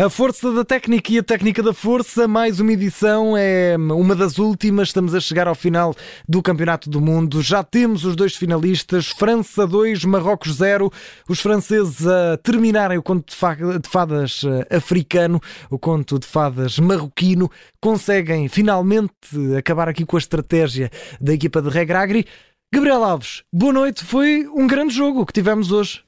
A 0.00 0.08
força 0.08 0.52
da 0.52 0.64
técnica 0.64 1.12
e 1.12 1.18
a 1.18 1.24
técnica 1.24 1.60
da 1.60 1.74
força, 1.74 2.28
mais 2.28 2.60
uma 2.60 2.72
edição, 2.72 3.36
é 3.36 3.74
uma 3.76 4.14
das 4.14 4.38
últimas. 4.38 4.90
Estamos 4.90 5.12
a 5.12 5.18
chegar 5.18 5.48
ao 5.48 5.56
final 5.56 5.92
do 6.28 6.40
Campeonato 6.40 6.88
do 6.88 7.00
Mundo. 7.00 7.42
Já 7.42 7.64
temos 7.64 8.04
os 8.04 8.14
dois 8.14 8.36
finalistas: 8.36 9.08
França 9.08 9.66
2, 9.66 10.04
Marrocos 10.04 10.54
0. 10.54 10.88
Os 11.28 11.40
franceses 11.40 12.06
a 12.06 12.36
terminarem 12.36 12.96
o 12.96 13.02
conto 13.02 13.26
de 13.28 13.88
fadas 13.88 14.42
eh, 14.44 14.76
africano, 14.76 15.40
o 15.68 15.76
conto 15.76 16.16
de 16.16 16.28
fadas 16.28 16.78
marroquino, 16.78 17.50
conseguem 17.80 18.46
finalmente 18.46 19.12
acabar 19.58 19.88
aqui 19.88 20.06
com 20.06 20.16
a 20.16 20.20
estratégia 20.20 20.92
da 21.20 21.34
equipa 21.34 21.60
de 21.60 21.70
Regragri. 21.70 22.24
Gabriel 22.72 23.02
Alves, 23.02 23.42
boa 23.52 23.72
noite. 23.72 24.04
Foi 24.04 24.46
um 24.46 24.68
grande 24.68 24.94
jogo 24.94 25.26
que 25.26 25.32
tivemos 25.32 25.72
hoje. 25.72 26.07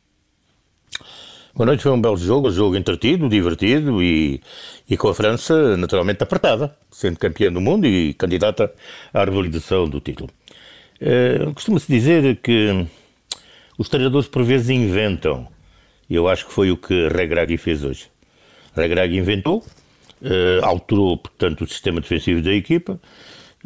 Boa 1.61 1.67
noite, 1.67 1.83
foi 1.83 1.93
um 1.93 2.01
belo 2.01 2.17
jogo, 2.17 2.49
um 2.49 2.51
jogo 2.51 2.75
entretido, 2.75 3.29
divertido 3.29 4.03
e, 4.03 4.41
e 4.89 4.97
com 4.97 5.09
a 5.09 5.15
França 5.15 5.77
naturalmente 5.77 6.23
apertada, 6.23 6.75
sendo 6.91 7.19
campeã 7.19 7.53
do 7.53 7.61
mundo 7.61 7.87
e 7.87 8.15
candidata 8.15 8.73
à 9.13 9.23
revalidação 9.27 9.87
do 9.87 10.01
título. 10.01 10.31
Uh, 11.03 11.53
Costuma-se 11.53 11.87
dizer 11.87 12.37
que 12.37 12.87
os 13.77 13.91
treinadores 13.91 14.27
por 14.27 14.43
vezes 14.43 14.71
inventam, 14.71 15.47
e 16.09 16.15
eu 16.15 16.29
acho 16.29 16.47
que 16.47 16.53
foi 16.55 16.71
o 16.71 16.79
que 16.79 17.09
Regragui 17.09 17.59
fez 17.59 17.85
hoje. 17.85 18.07
Regragui 18.75 19.19
inventou, 19.19 19.59
uh, 19.59 20.65
alterou, 20.65 21.19
portanto, 21.19 21.65
o 21.65 21.67
sistema 21.67 22.01
defensivo 22.01 22.41
da 22.41 22.55
equipa, 22.55 22.99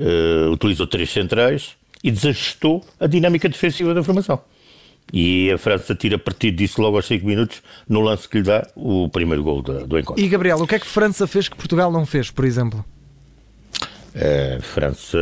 uh, 0.00 0.50
utilizou 0.50 0.88
três 0.88 1.10
centrais 1.10 1.76
e 2.02 2.10
desajustou 2.10 2.84
a 2.98 3.06
dinâmica 3.06 3.48
defensiva 3.48 3.94
da 3.94 4.02
formação. 4.02 4.42
E 5.16 5.52
a 5.52 5.56
França 5.56 5.94
tira 5.94 6.18
partido 6.18 6.56
disso 6.56 6.82
logo 6.82 6.96
aos 6.96 7.06
5 7.06 7.24
minutos, 7.24 7.62
no 7.88 8.00
lance 8.00 8.28
que 8.28 8.38
lhe 8.38 8.42
dá 8.42 8.66
o 8.74 9.08
primeiro 9.08 9.44
gol 9.44 9.62
do, 9.62 9.86
do 9.86 9.96
encontro. 9.96 10.20
E 10.20 10.26
Gabriel, 10.26 10.58
o 10.58 10.66
que 10.66 10.74
é 10.74 10.78
que 10.80 10.86
França 10.86 11.24
fez 11.28 11.48
que 11.48 11.56
Portugal 11.56 11.92
não 11.92 12.04
fez, 12.04 12.32
por 12.32 12.44
exemplo? 12.44 12.84
A 14.16 14.60
França. 14.60 15.16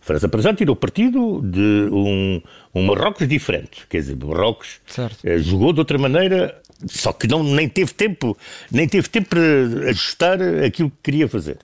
França, 0.00 0.26
para 0.26 0.40
já, 0.40 0.54
tirou 0.54 0.74
partido 0.74 1.42
de 1.42 1.86
um, 1.92 2.40
um 2.74 2.86
Marrocos 2.86 3.28
diferente. 3.28 3.86
Quer 3.90 3.98
dizer, 3.98 4.16
Marrocos 4.16 4.80
eh, 5.22 5.36
jogou 5.40 5.74
de 5.74 5.80
outra 5.80 5.98
maneira, 5.98 6.58
só 6.86 7.12
que 7.12 7.28
não, 7.28 7.44
nem 7.44 7.68
teve 7.68 7.92
tempo, 7.92 8.34
nem 8.72 8.88
teve 8.88 9.06
tempo 9.06 9.28
para 9.28 9.90
ajustar 9.90 10.38
aquilo 10.64 10.88
que 10.88 10.96
queria 11.02 11.28
fazer. 11.28 11.58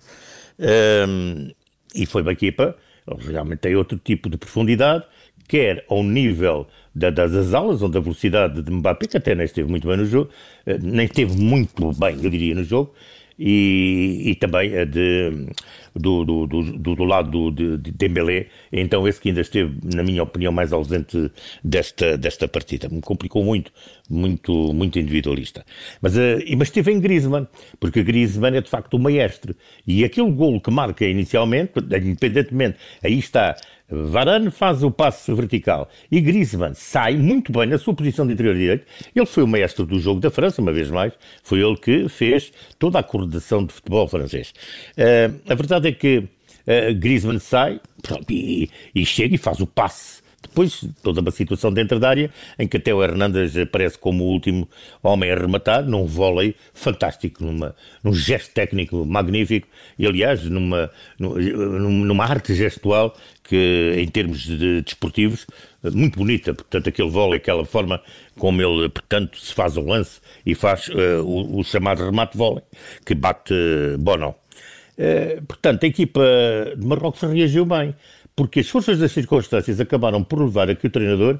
Um, 1.09 1.53
e 1.95 2.05
foi 2.05 2.21
uma 2.21 2.33
equipa, 2.33 2.77
realmente 3.19 3.61
tem 3.61 3.75
outro 3.77 3.99
tipo 3.99 4.29
de 4.29 4.37
profundidade 4.37 5.05
quer 5.51 5.85
ao 5.89 6.05
nível 6.05 6.69
da, 6.95 7.11
das 7.11 7.53
aulas, 7.53 7.83
onde 7.83 7.99
a 7.99 8.01
velocidade 8.01 8.63
de 8.63 8.71
Mbappé, 8.71 9.07
que 9.09 9.17
até 9.17 9.35
nem 9.35 9.45
esteve 9.45 9.69
muito 9.69 9.89
bem 9.89 9.97
no 9.97 10.07
jogo, 10.07 10.31
eh, 10.65 10.79
nem 10.81 11.07
esteve 11.07 11.37
muito 11.37 11.93
bem, 11.99 12.17
eu 12.23 12.31
diria, 12.31 12.55
no 12.55 12.63
jogo, 12.63 12.95
e, 13.37 14.23
e 14.27 14.35
também 14.35 14.77
a 14.77 14.85
de, 14.85 15.47
do, 15.97 16.25
do, 16.25 16.47
do, 16.47 16.95
do 16.95 17.05
lado 17.05 17.51
de, 17.51 17.79
de 17.79 17.91
Dembélé, 17.91 18.47
então 18.71 19.09
esse 19.09 19.21
que 19.21 19.31
ainda 19.31 19.41
esteve, 19.41 19.75
na 19.83 20.03
minha 20.03 20.23
opinião, 20.23 20.53
mais 20.53 20.73
ausente 20.73 21.33
desta, 21.65 22.19
desta 22.19 22.47
partida. 22.47 22.89
Me 22.91 23.01
complicou 23.01 23.43
muito, 23.43 23.73
muito, 24.11 24.53
muito 24.75 24.99
individualista. 24.99 25.65
Mas, 26.03 26.17
uh, 26.17 26.39
mas 26.59 26.69
esteve 26.69 26.93
em 26.93 27.01
Griezmann, 27.01 27.49
porque 27.81 28.03
Griezmann 28.03 28.57
é 28.57 28.61
de 28.61 28.69
facto 28.69 28.95
o 28.95 28.99
maestro. 28.99 29.57
E 29.87 30.05
aquele 30.05 30.31
golo 30.31 30.61
que 30.61 30.71
marca 30.71 31.07
inicialmente, 31.07 31.73
independentemente, 31.79 32.77
aí 33.03 33.19
está 33.19 33.57
Varane 33.91 34.51
faz 34.51 34.83
o 34.83 34.91
passo 34.91 35.35
vertical 35.35 35.89
e 36.11 36.21
Griezmann 36.21 36.75
sai 36.75 37.17
muito 37.17 37.53
bem 37.53 37.67
na 37.67 37.79
sua 37.79 37.95
posição 37.95 38.27
de 38.27 38.35
interior 38.35 38.55
direito. 38.55 38.87
Ele 39.15 39.27
foi 39.27 39.43
o 39.43 39.49
maestro 39.49 39.85
do 39.85 39.99
jogo 39.99 40.21
da 40.21 40.31
França, 40.31 40.63
uma 40.63 40.73
vez 40.73 40.91
mais. 40.91 41.13
Foi 41.43 41.61
ele 41.61 41.77
que 41.77 42.09
fez 42.09 42.53
toda 42.79 42.99
a 42.99 43.03
coordenação 43.03 43.65
de 43.65 43.73
futebol 43.73 44.07
francês. 44.07 44.55
Uh, 44.97 45.41
a 45.51 45.55
verdade 45.55 45.89
é 45.89 45.93
que 45.93 46.19
uh, 46.19 46.95
Griezmann 46.95 47.39
sai 47.39 47.81
pronto, 48.03 48.31
e, 48.31 48.71
e 48.95 49.05
chega 49.05 49.35
e 49.35 49.39
faz 49.39 49.61
o 49.61 49.67
passe 49.67 50.20
depois, 50.43 50.85
toda 51.03 51.21
uma 51.21 51.31
situação 51.31 51.73
dentro 51.73 52.01
da 52.01 52.09
área 52.09 52.31
em 52.59 52.67
que 52.67 52.79
até 52.79 52.93
o 52.95 53.03
Hernandes 53.03 53.57
aparece 53.57 53.99
como 53.99 54.25
o 54.25 54.29
último 54.29 54.69
homem 55.03 55.31
a 55.31 55.37
rematar, 55.37 55.85
num 55.85 56.07
vôlei 56.07 56.57
fantástico, 56.73 57.45
numa, 57.45 57.75
num 58.03 58.13
gesto 58.13 58.53
técnico 58.53 59.05
magnífico 59.05 59.69
e, 59.99 60.07
aliás, 60.07 60.43
numa, 60.45 60.91
numa 61.19 62.25
arte 62.25 62.55
gestual 62.55 63.15
que, 63.45 63.95
em 63.97 64.09
termos 64.09 64.41
de 64.41 64.81
desportivos, 64.83 65.47
muito 65.83 66.19
bonita. 66.19 66.55
Portanto, 66.55 66.89
aquele 66.89 67.11
vôlei, 67.11 67.39
aquela 67.39 67.65
forma 67.65 68.01
como 68.39 68.63
ele, 68.63 68.89
portanto, 68.89 69.39
se 69.39 69.53
faz 69.53 69.77
o 69.77 69.83
lance 69.83 70.21
e 70.45 70.55
faz 70.55 70.89
uh, 70.89 71.23
o, 71.23 71.61
o, 71.61 71.65
chamado 71.65 72.05
remate 72.05 72.37
vôlei, 72.37 72.63
que 73.05 73.15
bate 73.15 73.53
uh, 73.53 73.99
Bono. 73.99 74.35
Uh, 74.99 75.43
portanto, 75.47 75.85
a 75.85 75.87
equipa 75.87 76.23
de 76.77 76.87
Marrocos 76.87 77.23
reagiu 77.23 77.65
bem 77.65 77.95
porque 78.35 78.61
as 78.61 78.69
forças 78.69 78.99
das 78.99 79.13
circunstâncias 79.13 79.81
acabaram 79.81 80.23
por 80.23 80.43
levar 80.43 80.71
a 80.71 80.75
que 80.75 80.87
o 80.87 80.91
treinador, 80.91 81.39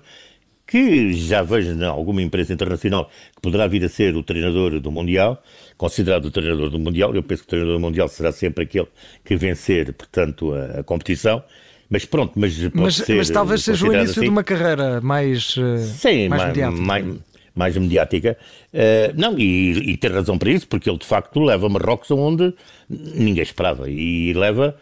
que 0.67 1.13
já 1.13 1.43
vejo 1.43 1.73
em 1.73 1.85
alguma 1.85 2.23
imprensa 2.23 2.53
internacional 2.53 3.11
que 3.35 3.43
poderá 3.43 3.67
vir 3.67 3.85
a 3.85 3.89
ser 3.89 4.15
o 4.15 4.23
treinador 4.23 4.79
do 4.79 4.93
Mundial, 4.93 5.43
considerado 5.77 6.27
o 6.27 6.31
treinador 6.31 6.71
do 6.71 6.79
Mundial, 6.79 7.15
eu 7.15 7.23
penso 7.23 7.43
que 7.43 7.49
o 7.49 7.51
treinador 7.51 7.77
do 7.77 7.81
Mundial 7.81 8.07
será 8.09 8.31
sempre 8.31 8.65
aquele 8.65 8.87
que 9.25 9.35
vencer, 9.37 9.93
portanto, 9.93 10.53
a, 10.55 10.81
a 10.81 10.83
competição, 10.85 11.43
mas 11.91 12.05
pronto, 12.05 12.35
mas 12.37 12.57
pode 12.57 12.71
mas, 12.77 12.95
ser 12.95 13.17
mas 13.17 13.31
talvez 13.31 13.65
seja 13.65 13.85
o 13.85 13.93
início 13.93 14.13
assim. 14.13 14.21
de 14.21 14.29
uma 14.29 14.45
carreira 14.45 15.01
mais, 15.01 15.57
eh, 15.59 15.79
Sim, 15.79 16.29
mais, 16.29 16.47
mediática. 16.47 16.83
Mais, 16.83 17.07
mais 17.53 17.77
mediática. 17.77 18.39
Uh, 18.73 19.13
não, 19.17 19.37
e, 19.37 19.73
e 19.73 19.97
tem 19.97 20.11
razão 20.11 20.39
para 20.39 20.51
isso, 20.51 20.69
porque 20.69 20.89
ele 20.89 20.99
de 20.99 21.07
facto 21.07 21.41
leva 21.41 21.69
Marrocos 21.69 22.09
aonde 22.13 22.55
ninguém 22.89 23.43
esperava 23.43 23.91
e 23.91 24.33
leva 24.35 24.77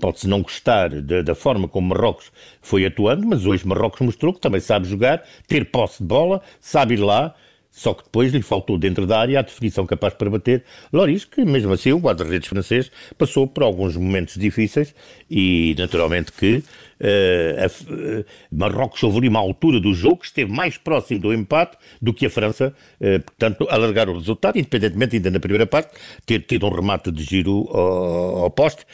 pode-se 0.00 0.28
não 0.28 0.42
gostar 0.42 0.88
da, 0.88 1.22
da, 1.22 1.34
forma 1.34 1.68
como 1.68 1.88
Marrocos 1.88 2.32
foi 2.62 2.86
atuando, 2.86 3.26
mas 3.26 3.44
hoje 3.44 3.66
Marrocos 3.66 4.00
mostrou 4.00 4.32
que 4.32 4.40
também 4.40 4.60
sabe 4.60 4.88
jogar, 4.88 5.22
ter 5.46 5.70
posse 5.70 6.02
de 6.02 6.08
bola, 6.08 6.40
sabe 6.60 6.94
ir 6.94 7.00
lá, 7.00 7.34
só 7.76 7.92
que 7.92 8.04
depois 8.04 8.32
lhe 8.32 8.40
faltou 8.40 8.78
dentro 8.78 9.06
da 9.06 9.20
área 9.20 9.38
a 9.38 9.42
definição 9.42 9.84
capaz 9.84 10.14
para 10.14 10.30
bater 10.30 10.64
Loris, 10.90 11.26
que 11.26 11.44
mesmo 11.44 11.74
assim 11.74 11.92
o 11.92 11.98
guarda-redes 11.98 12.48
francês 12.48 12.90
passou 13.18 13.46
por 13.46 13.62
alguns 13.62 13.94
momentos 13.98 14.36
difíceis 14.36 14.94
e 15.30 15.74
naturalmente 15.78 16.32
que 16.32 16.56
uh, 16.56 18.22
uh, 18.22 18.24
Marrocos 18.50 19.02
houve 19.02 19.28
uma 19.28 19.40
altura 19.40 19.78
do 19.78 19.92
jogo 19.92 20.16
que 20.16 20.26
esteve 20.26 20.50
mais 20.50 20.78
próximo 20.78 21.20
do 21.20 21.34
empate 21.34 21.76
do 22.00 22.14
que 22.14 22.24
a 22.24 22.30
França, 22.30 22.74
uh, 22.98 23.20
portanto, 23.20 23.66
alargar 23.68 24.08
o 24.08 24.14
resultado, 24.14 24.58
independentemente 24.58 25.16
ainda 25.16 25.30
na 25.30 25.38
primeira 25.38 25.66
parte, 25.66 25.90
ter 26.24 26.40
tido 26.46 26.66
um 26.66 26.74
remate 26.74 27.12
de 27.12 27.22
giro 27.22 27.68
ao, 27.70 28.44
ao 28.44 28.50
poste. 28.50 28.86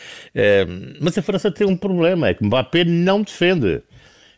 mas 1.00 1.16
a 1.16 1.22
França 1.22 1.52
tem 1.52 1.68
um 1.68 1.76
problema, 1.76 2.28
é 2.28 2.34
que 2.34 2.44
Mbappé 2.44 2.84
não 2.84 3.22
defende. 3.22 3.80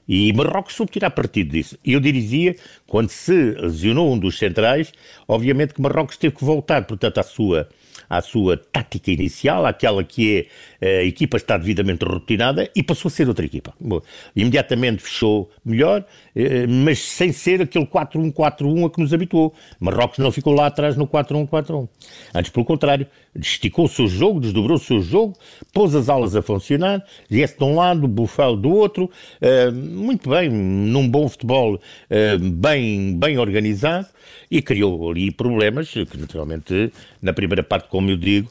E 0.09 0.32
Marrocos 0.32 0.75
soube 0.75 0.92
tirar 0.92 1.10
partido 1.10 1.50
disso. 1.50 1.78
Eu 1.84 2.00
diria, 2.00 2.54
quando 2.87 3.10
se 3.10 3.32
lesionou 3.32 4.12
um 4.12 4.19
dos 4.19 4.38
centrais, 4.38 4.92
obviamente 5.26 5.75
que 5.75 5.81
Marrocos 5.81 6.16
teve 6.16 6.34
que 6.34 6.44
voltar, 6.44 6.84
portanto, 6.87 7.19
à 7.19 7.22
sua 7.22 7.69
à 8.09 8.20
sua 8.20 8.56
tática 8.56 9.10
inicial, 9.10 9.64
àquela 9.64 10.04
que 10.04 10.47
é 10.81 11.00
a 11.00 11.04
equipa 11.04 11.37
está 11.37 11.56
devidamente 11.56 12.04
rotinada 12.04 12.70
e 12.75 12.82
passou 12.82 13.09
a 13.09 13.10
ser 13.10 13.28
outra 13.28 13.44
equipa. 13.44 13.75
Bom, 13.81 14.00
imediatamente 14.37 15.03
fechou 15.03 15.50
melhor, 15.64 16.04
eh, 16.34 16.66
mas 16.66 16.98
sem 16.98 17.32
ser 17.32 17.62
aquele 17.62 17.87
4-1-4-1 17.87 18.87
a 18.87 18.91
que 18.91 19.00
nos 19.00 19.14
habituou. 19.14 19.54
Marrocos 19.81 20.19
não 20.19 20.31
ficou 20.31 20.53
lá 20.53 20.66
atrás 20.66 20.97
no 20.97 21.06
4-1-4-1. 21.06 21.88
Antes, 22.34 22.50
pelo 22.50 22.64
contrário, 22.64 23.06
esticou 23.41 23.87
o 23.87 23.89
seu 23.89 24.06
jogo, 24.06 24.41
desdobrou 24.41 24.77
o 24.77 24.81
seu 24.81 25.00
jogo, 25.00 25.37
pôs 25.72 25.95
as 25.95 26.09
aulas 26.09 26.37
a 26.37 26.43
funcionar, 26.43 27.05
viesse 27.28 27.59
de 27.59 27.65
um 27.65 27.77
lado, 27.77 28.06
Bufal 28.06 28.56
do 28.56 28.71
outro, 28.71 29.11
eh, 29.41 29.71
muito 29.71 30.31
bem, 30.31 30.49
num 30.49 31.08
bom 31.08 31.29
futebol 31.29 31.81
eh, 32.08 32.37
bem, 32.38 33.19
bem 33.19 33.38
organizado 33.38 34.06
e 34.50 34.62
criou 34.62 35.11
ali 35.11 35.31
problemas 35.31 35.91
que, 35.91 36.17
naturalmente, 36.17 36.93
na 37.20 37.32
primeira 37.32 37.62
parte, 37.62 37.88
como 37.88 38.11
eu 38.11 38.17
digo, 38.17 38.49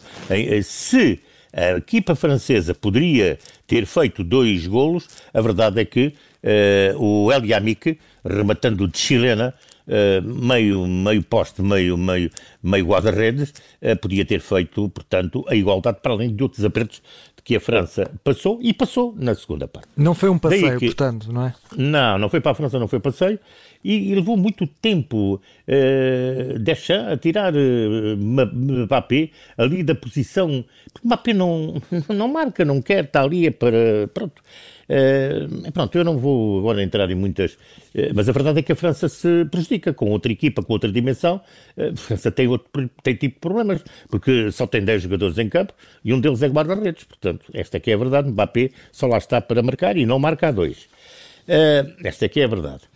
se 0.63 1.19
a 1.54 1.78
equipa 1.78 2.16
francesa 2.16 2.74
poderia 2.74 3.38
ter 3.68 3.86
feito 3.86 4.24
dois 4.24 4.66
golos, 4.66 5.07
a 5.31 5.40
verdade 5.40 5.80
é 5.80 5.86
que 5.86 6.07
uh, 6.44 6.98
o 7.00 7.31
El 7.31 7.46
Yamik, 7.46 8.00
rematando 8.25 8.88
de 8.88 8.98
chilena, 8.98 9.54
uh, 9.88 10.21
meio, 10.21 10.88
meio 10.88 11.24
poste, 11.24 11.62
meio, 11.62 11.97
meio, 11.97 12.30
meio 12.62 12.85
guarda-redes, 12.85 13.53
uh, 13.81 13.97
podia 14.00 14.25
ter 14.25 14.39
feito, 14.39 14.89
portanto, 14.89 15.45
a 15.47 15.56
igualdade 15.56 16.00
para 16.01 16.13
além 16.13 16.35
de 16.35 16.44
outros 16.44 16.63
apertos 16.63 17.01
que 17.44 17.57
a 17.57 17.59
França 17.59 18.09
passou 18.24 18.59
e 18.62 18.74
passou 18.74 19.13
na 19.18 19.35
segunda 19.35 19.68
parte. 19.68 19.89
Não 19.97 20.15
foi 20.15 20.30
um 20.30 20.39
passeio, 20.39 20.80
que... 20.80 20.85
portanto, 20.85 21.31
não 21.31 21.47
é? 21.47 21.53
Não, 21.75 22.18
não 22.18 22.30
foi 22.30 22.39
para 22.39 22.53
a 22.53 22.56
França, 22.56 22.80
não 22.80 22.88
foi 22.88 23.00
passeio. 23.00 23.38
e, 23.83 24.12
e 24.12 24.15
levou 24.15 24.38
muito 24.38 24.65
tempo 24.65 25.35
uh, 25.35 26.59
Deschamps 26.59 27.12
a 27.12 27.18
tirar 27.18 27.53
uh, 27.53 28.18
Mbappé 28.18 29.31
ali 29.57 29.83
da 29.83 29.94
posição, 29.94 30.63
porque 30.94 31.06
Mbappé 31.06 31.33
não, 31.33 31.81
não 32.07 32.30
marca, 32.30 32.63
não 32.63 32.81
quer, 32.81 33.03
está 33.03 33.21
ali 33.21 33.47
é 33.47 33.51
para, 33.51 34.07
pronto, 34.13 34.41
Uh, 34.89 35.71
pronto, 35.71 35.97
eu 35.97 36.03
não 36.03 36.18
vou 36.18 36.59
agora 36.59 36.83
entrar 36.83 37.09
em 37.09 37.15
muitas, 37.15 37.53
uh, 37.53 38.12
mas 38.13 38.27
a 38.27 38.31
verdade 38.31 38.59
é 38.59 38.62
que 38.62 38.71
a 38.71 38.75
França 38.75 39.07
se 39.07 39.45
prejudica 39.45 39.94
com 39.94 40.09
outra 40.12 40.31
equipa, 40.31 40.62
com 40.62 40.74
outra 40.74 40.91
dimensão. 40.91 41.41
Uh, 41.77 41.94
a 41.94 41.95
França 41.95 42.31
tem, 42.31 42.47
outro, 42.47 42.89
tem 43.01 43.15
tipo 43.15 43.35
de 43.35 43.39
problemas, 43.39 43.83
porque 44.09 44.51
só 44.51 44.68
tem 44.68 44.83
10 44.83 45.03
jogadores 45.03 45.38
em 45.38 45.50
campo 45.50 45.74
e 46.03 46.13
um 46.13 46.19
deles 46.19 46.41
é 46.41 46.47
guarda-redes. 46.47 47.06
Portanto, 47.06 47.45
esta 47.53 47.77
aqui 47.77 47.91
é 47.91 47.94
a 47.94 47.97
verdade. 47.97 48.30
Mbappé 48.30 48.71
só 48.91 49.07
lá 49.07 49.18
está 49.18 49.39
para 49.41 49.62
marcar 49.63 49.97
e 49.97 50.06
não 50.06 50.19
marca 50.19 50.50
a 50.50 50.51
dois. 50.51 50.88
esta 52.03 52.25
aqui 52.25 52.41
é 52.41 52.45
a 52.45 52.47
verdade 52.47 52.93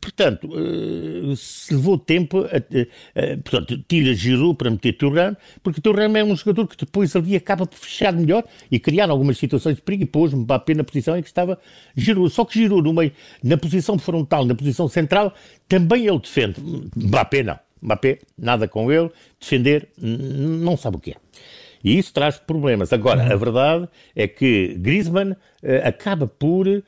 portanto, 0.00 0.48
uh, 0.48 1.34
se 1.36 1.74
levou 1.74 1.98
tempo, 1.98 2.40
a, 2.40 2.58
uh, 2.58 3.42
portanto, 3.42 3.82
tira 3.88 4.12
Giroud 4.14 4.56
para 4.56 4.70
meter 4.70 4.92
Thuram, 4.92 5.36
porque 5.62 5.80
Thuram 5.80 6.16
é 6.16 6.22
um 6.24 6.36
jogador 6.36 6.66
que 6.66 6.76
depois 6.76 7.16
ali 7.16 7.34
acaba 7.34 7.66
por 7.66 7.78
fechar 7.78 8.12
melhor 8.12 8.44
e 8.70 8.78
criar 8.78 9.08
algumas 9.08 9.38
situações 9.38 9.76
de 9.76 9.82
perigo 9.82 10.02
e 10.02 10.06
pôs 10.06 10.34
Mbappé 10.34 10.74
na 10.74 10.84
posição 10.84 11.16
em 11.16 11.22
que 11.22 11.28
estava 11.28 11.58
Giroud. 11.96 12.30
Só 12.30 12.44
que 12.44 12.58
Giroud, 12.58 12.82
no 12.82 12.92
meio, 12.92 13.12
na 13.42 13.56
posição 13.56 13.98
frontal, 13.98 14.44
na 14.44 14.54
posição 14.54 14.88
central, 14.88 15.32
também 15.66 16.06
ele 16.06 16.18
defende. 16.18 16.60
Mbappé 16.96 17.42
não. 17.42 17.58
Mbappé, 17.80 18.18
nada 18.36 18.66
com 18.66 18.90
ele, 18.90 19.10
defender, 19.40 19.88
não 19.96 20.76
sabe 20.76 20.96
o 20.96 21.00
que 21.00 21.12
é. 21.12 21.16
E 21.82 21.96
isso 21.96 22.12
traz 22.12 22.38
problemas. 22.38 22.92
Agora, 22.92 23.22
a 23.32 23.36
verdade 23.36 23.88
é 24.14 24.26
que 24.26 24.74
Griezmann 24.78 25.32
uh, 25.32 25.36
acaba 25.84 26.26
por, 26.26 26.66
uh, 26.66 26.82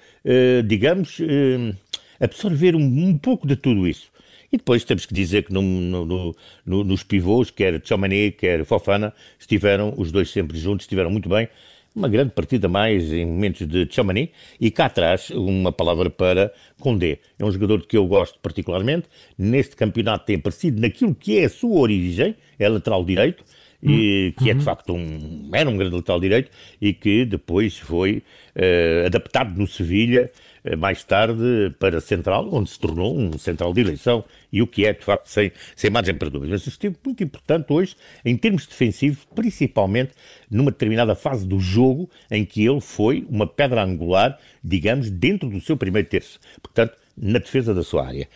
digamos, 0.66 1.18
uh, 1.20 1.74
absorver 2.20 2.76
um, 2.76 2.80
um 2.80 3.18
pouco 3.18 3.46
de 3.46 3.56
tudo 3.56 3.88
isso. 3.88 4.10
E 4.52 4.56
depois 4.56 4.84
temos 4.84 5.06
que 5.06 5.14
dizer 5.14 5.44
que 5.44 5.52
no, 5.52 5.62
no, 5.62 6.36
no, 6.66 6.84
nos 6.84 7.02
pivôs, 7.04 7.50
quer 7.50 7.80
Chomani, 7.84 8.32
quer 8.32 8.64
Fofana, 8.64 9.12
estiveram 9.38 9.94
os 9.96 10.10
dois 10.10 10.30
sempre 10.30 10.58
juntos, 10.58 10.84
estiveram 10.84 11.10
muito 11.10 11.28
bem. 11.28 11.48
Uma 11.94 12.08
grande 12.08 12.32
partida 12.32 12.68
mais 12.68 13.12
em 13.12 13.24
momentos 13.26 13.66
de 13.66 13.88
Chomani. 13.90 14.30
E 14.60 14.70
cá 14.70 14.86
atrás, 14.86 15.30
uma 15.30 15.72
palavra 15.72 16.10
para 16.10 16.52
Condé. 16.78 17.18
É 17.38 17.44
um 17.44 17.50
jogador 17.50 17.84
que 17.86 17.96
eu 17.96 18.06
gosto 18.06 18.38
particularmente. 18.40 19.08
Neste 19.36 19.76
campeonato 19.76 20.26
tem 20.26 20.36
aparecido 20.36 20.80
naquilo 20.80 21.14
que 21.14 21.38
é 21.38 21.44
a 21.44 21.48
sua 21.48 21.80
origem, 21.80 22.36
é 22.58 22.68
lateral 22.68 23.04
direito, 23.04 23.44
e 23.82 24.34
que 24.38 24.50
é 24.50 24.52
de 24.52 24.58
uhum. 24.58 24.64
facto 24.64 24.92
um, 24.92 25.50
era 25.52 25.68
um 25.68 25.76
grande 25.76 25.96
lateral 25.96 26.20
direito 26.20 26.50
e 26.80 26.92
que 26.92 27.24
depois 27.24 27.78
foi 27.78 28.22
uh, 28.54 29.06
adaptado 29.06 29.58
no 29.58 29.66
Sevilha 29.66 30.30
mais 30.78 31.02
tarde 31.04 31.74
para 31.78 32.00
Central, 32.00 32.48
onde 32.52 32.70
se 32.70 32.78
tornou 32.78 33.16
um 33.16 33.38
central 33.38 33.72
de 33.72 33.80
eleição, 33.80 34.24
e 34.52 34.60
o 34.60 34.66
que 34.66 34.84
é, 34.84 34.92
de 34.92 35.04
facto, 35.04 35.26
sem, 35.26 35.52
sem 35.74 35.90
margem 35.90 36.14
para 36.14 36.28
dúvidas. 36.28 36.64
Mas 36.64 36.74
isso 36.74 36.86
é 36.86 36.92
muito 37.04 37.22
importante 37.22 37.72
hoje, 37.72 37.96
em 38.24 38.36
termos 38.36 38.66
defensivos, 38.66 39.26
principalmente 39.34 40.12
numa 40.50 40.70
determinada 40.70 41.14
fase 41.14 41.46
do 41.46 41.58
jogo 41.58 42.10
em 42.30 42.44
que 42.44 42.66
ele 42.66 42.80
foi 42.80 43.26
uma 43.28 43.46
pedra 43.46 43.82
angular, 43.82 44.38
digamos, 44.62 45.10
dentro 45.10 45.48
do 45.48 45.60
seu 45.60 45.76
primeiro 45.76 46.08
terço. 46.08 46.38
Portanto, 46.62 46.96
na 47.16 47.38
defesa 47.38 47.74
da 47.74 47.82
sua 47.82 48.06
área. 48.06 48.28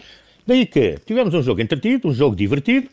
Daí 0.47 0.67
que 0.67 0.99
tivemos 1.06 1.32
um 1.32 1.43
jogo 1.43 1.61
entretido, 1.61 2.09
um 2.09 2.12
jogo 2.12 2.37
divertido. 2.37 2.88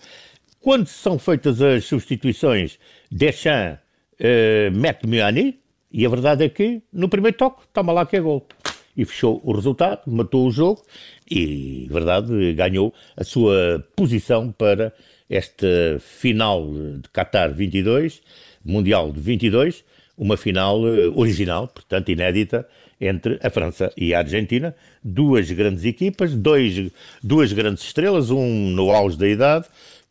Quando 0.60 0.88
são 0.88 1.20
feitas 1.20 1.62
as 1.62 1.86
substituições, 1.86 2.80
Deschamps 3.12 3.80
uh, 4.20 4.72
mete 4.72 5.08
Miani, 5.08 5.60
e 5.92 6.06
a 6.06 6.10
verdade 6.10 6.46
é 6.46 6.50
que 6.50 6.82
no 6.94 7.10
primeiro 7.10 7.36
toque, 7.36 7.64
toma 7.74 7.92
lá 7.92 8.06
que 8.06 8.16
é 8.16 8.22
gol 8.22 8.48
e 8.96 9.06
fechou 9.06 9.42
o 9.44 9.52
resultado, 9.52 10.02
matou 10.08 10.48
o 10.48 10.52
jogo 10.52 10.84
e, 11.30 11.88
verdade, 11.90 12.54
ganhou 12.54 12.94
a 13.16 13.24
sua 13.24 13.86
posição 13.96 14.52
para 14.52 14.94
esta 15.30 15.68
final 16.00 16.68
de 16.72 17.10
Qatar 17.14 17.54
22, 17.54 18.22
Mundial 18.64 19.12
de 19.12 19.20
22, 19.20 19.84
uma 20.18 20.38
final 20.38 20.86
eh, 20.88 21.08
original, 21.16 21.68
portanto 21.68 22.10
inédita, 22.10 22.68
entre 23.00 23.40
a 23.42 23.50
França 23.50 23.92
e 23.98 24.14
a 24.14 24.20
Argentina. 24.20 24.76
Duas 25.04 25.50
grandes 25.50 25.84
equipas, 25.84 26.36
dois, 26.36 26.92
duas 27.24 27.52
grandes 27.52 27.84
estrelas, 27.84 28.30
um 28.30 28.70
no 28.70 28.92
auge 28.92 29.18
da 29.18 29.28
idade, 29.28 29.66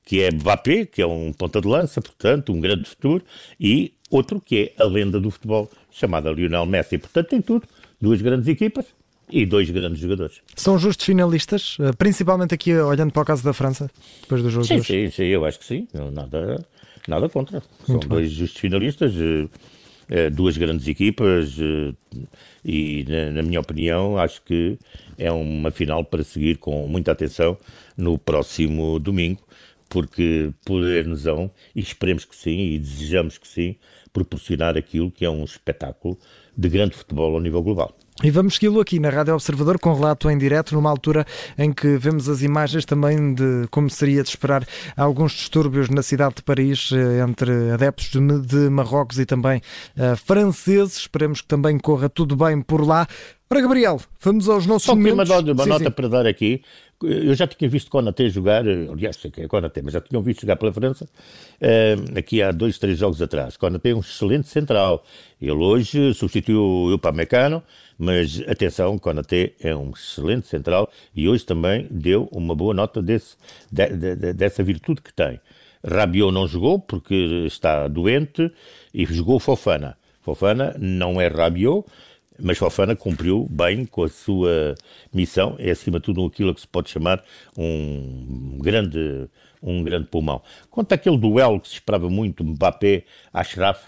que 0.05 0.23
é 0.23 0.31
Mbappé, 0.33 0.87
que 0.87 1.01
é 1.01 1.07
um 1.07 1.33
ponta 1.33 1.61
de 1.61 1.69
lança, 1.69 2.01
portanto, 2.01 2.53
um 2.53 2.61
grande 2.61 2.89
futuro, 2.89 3.23
e 3.61 3.93
outro 4.11 4.41
que 4.41 4.73
é 4.77 4.83
a 4.83 4.87
lenda 4.87 5.21
do 5.21 5.31
futebol, 5.31 5.71
chamada 5.93 6.33
Lionel 6.33 6.67
Messi. 6.67 6.99
Portanto, 6.99 7.29
tem 7.29 7.41
tudo 7.41 7.69
duas 8.01 8.21
grandes 8.23 8.49
equipas 8.49 8.87
e 9.31 9.47
dois 9.47 9.71
grandes 9.71 10.01
jogadores. 10.01 10.41
São 10.57 10.79
justos 10.79 11.07
finalistas, 11.07 11.77
eh, 11.81 11.93
principalmente 11.93 12.55
aqui 12.55 12.75
olhando 12.75 13.13
para 13.13 13.23
o 13.23 13.25
caso 13.25 13.45
da 13.45 13.53
França, 13.53 13.91
depois 14.23 14.43
do 14.43 14.51
jogo 14.51 14.67
sim, 14.67 14.75
de 14.75 14.81
hoje? 14.81 14.93
Sim, 14.93 15.11
sim, 15.11 15.25
eu 15.25 15.45
acho 15.45 15.59
que 15.59 15.65
sim, 15.65 15.87
nada, 16.13 16.65
nada 17.07 17.29
contra. 17.29 17.61
São 17.87 17.95
Muito 17.95 18.09
dois 18.09 18.29
bem. 18.29 18.39
justos 18.39 18.61
finalistas, 18.61 19.13
eh, 19.15 19.49
eh, 20.09 20.31
duas 20.31 20.57
grandes 20.57 20.89
equipas 20.89 21.57
e, 22.65 23.05
na 23.33 23.43
minha 23.43 23.61
opinião, 23.61 24.19
acho 24.19 24.43
que 24.43 24.77
é 25.17 25.31
uma 25.31 25.71
final 25.71 26.05
para 26.05 26.25
seguir 26.25 26.59
com 26.59 26.87
muita 26.89 27.13
atenção 27.13 27.57
no 27.97 28.19
próximo 28.19 28.99
domingo, 28.99 29.41
porque 29.89 30.51
poder-nos 30.65 31.27
e 31.27 31.81
esperemos 31.81 32.25
que 32.25 32.35
sim, 32.35 32.73
e 32.73 32.79
desejamos 32.79 33.39
que 33.39 33.47
sim, 33.47 33.77
proporcionar 34.13 34.77
aquilo 34.77 35.11
que 35.11 35.25
é 35.25 35.31
um 35.31 35.45
espetáculo 35.45 36.19
de 36.61 36.69
grande 36.69 36.95
futebol 36.95 37.35
ao 37.35 37.41
nível 37.41 37.63
global. 37.63 37.97
E 38.23 38.31
vamos 38.31 38.57
segui-lo 38.57 38.81
aqui 38.81 39.01
na 39.01 39.09
Rádio 39.09 39.33
Observador 39.33 39.79
com 39.79 39.95
relato 39.95 40.29
em 40.29 40.37
direto, 40.37 40.75
numa 40.75 40.91
altura 40.91 41.25
em 41.57 41.73
que 41.73 41.97
vemos 41.97 42.29
as 42.29 42.43
imagens 42.43 42.85
também 42.85 43.33
de 43.33 43.67
como 43.71 43.89
seria 43.89 44.23
de 44.23 44.29
esperar 44.29 44.63
alguns 44.95 45.33
distúrbios 45.33 45.89
na 45.89 46.03
cidade 46.03 46.35
de 46.35 46.43
Paris 46.43 46.91
eh, 46.93 47.25
entre 47.27 47.71
adeptos 47.71 48.11
de, 48.11 48.69
Marrocos 48.69 49.19
e 49.19 49.25
também 49.25 49.63
uh, 49.97 50.15
franceses. 50.17 50.99
Esperemos 50.99 51.41
que 51.41 51.49
também 51.49 51.79
corra 51.79 52.11
tudo 52.11 52.37
bem 52.37 52.61
por 52.61 52.87
lá. 52.87 53.09
Ora, 53.53 53.63
Gabriel, 53.63 54.01
vamos 54.21 54.49
aos 54.49 54.65
nossos 54.65 54.87
Só 54.87 54.95
momentos. 54.95 55.29
Uma, 55.29 55.41
uma 55.41 55.65
sim, 55.65 55.69
nota 55.69 55.85
sim. 55.87 55.91
para 55.91 56.07
dar 56.07 56.25
aqui. 56.25 56.63
Eu 57.03 57.35
já 57.35 57.49
tinha 57.49 57.69
visto 57.69 57.91
Konaté 57.91 58.29
jogar, 58.29 58.65
aliás, 58.65 59.17
sei 59.17 59.29
que 59.29 59.41
é 59.41 59.49
Konaté, 59.49 59.83
mas 59.83 59.93
já 59.93 60.01
tinham 60.01 60.23
visto 60.23 60.43
jogar 60.43 60.55
pela 60.55 60.73
França 60.73 61.05
uh, 61.05 62.17
aqui 62.17 62.41
há 62.43 62.53
dois, 62.53 62.79
três 62.79 62.97
jogos 62.97 63.21
atrás. 63.21 63.57
Konaté 63.57 63.91
é 63.91 63.95
um 63.97 63.99
excelente 63.99 64.47
central. 64.47 65.05
Ele 65.43 65.51
hoje 65.51 66.15
substituiu 66.15 66.63
o 66.63 66.95
Upamecano, 66.95 67.61
mas 67.99 68.41
atenção, 68.47 68.97
Konaté 69.01 69.55
é 69.59 69.75
um 69.75 69.91
excelente 69.91 70.47
central 70.47 70.89
e 71.13 71.29
hoje 71.29 71.45
também 71.45 71.89
deu 71.91 72.29
uma 72.31 72.55
boa 72.55 72.73
nota 72.73 73.03
desse, 73.03 73.35
de, 73.73 73.89
de, 73.89 74.33
dessa 74.33 74.63
virtude 74.63 75.03
que 75.03 75.13
tem. 75.13 75.41
Rabiot 75.85 76.31
não 76.31 76.47
jogou 76.47 76.79
porque 76.79 77.47
está 77.49 77.89
doente 77.89 78.49
e 78.95 79.05
jogou 79.07 79.41
Fofana. 79.41 79.99
Fofana 80.23 80.77
não 80.79 81.21
é 81.21 81.27
Rabiot, 81.27 81.85
mas 82.43 82.59
Fofana 82.59 82.97
cumpriu 82.97 83.47
bem 83.51 83.85
com 83.85 84.05
a 84.05 84.09
sua 84.09 84.75
missão, 85.13 85.57
é 85.59 85.71
acima 85.71 85.99
de 85.99 86.05
tudo 86.05 86.25
aquilo 86.25 86.55
que 86.55 86.61
se 86.61 86.69
pode 86.69 86.91
chamar 86.91 87.23
um 87.57 88.59
grande, 88.61 89.29
um 89.63 89.83
grande 89.83 90.07
pulmão. 90.07 90.43
Quanto 90.71 90.93
àquele 90.93 91.19
duelo 91.19 91.61
que 91.61 91.69
se 91.69 91.75
esperava 91.75 92.09
muito, 92.09 92.45
Mbappé-Ashraf, 92.45 93.81